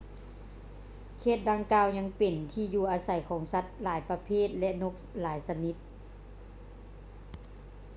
[1.21, 5.75] ເຂດດັ່ງກ່າວຍັງເປັນທີ່ຢູ່ອາໄສຂອງສັດຫຼາຍປະເພດ ແລະ ນົກຊະນິດຫຼາຍຊະນິດ